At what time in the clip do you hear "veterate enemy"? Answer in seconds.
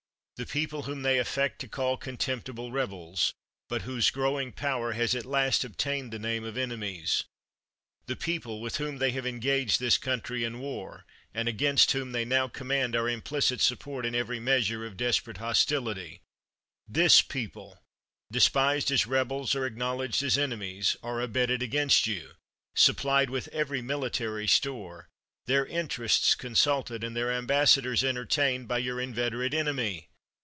29.13-30.07